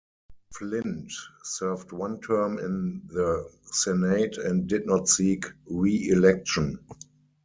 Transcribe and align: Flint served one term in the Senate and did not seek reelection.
Flint 0.57 1.11
served 1.43 1.91
one 1.91 2.19
term 2.21 2.57
in 2.57 3.03
the 3.05 3.47
Senate 3.71 4.35
and 4.39 4.67
did 4.67 4.87
not 4.87 5.07
seek 5.07 5.45
reelection. 5.67 6.79